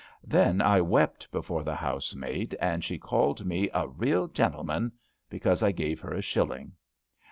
[0.37, 4.93] ''Then I wept before the housemaid, and she called me a ^^ real gentle man"
[5.29, 6.71] because I gave her a shilling.